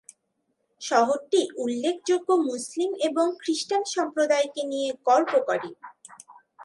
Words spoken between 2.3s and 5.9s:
মুসলিম এবং খ্রিস্টান সম্প্রদায়কে নিয়ে গর্ব করে।